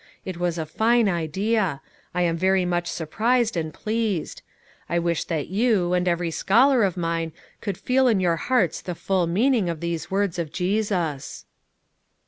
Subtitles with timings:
[0.25, 1.79] It was a fine idea;
[2.15, 4.41] I am very much surprised and pleased.
[4.89, 8.95] I wish that you, and every scholar of mine, could feel in your hearts the
[8.95, 11.45] full meaning of those words of Jesus."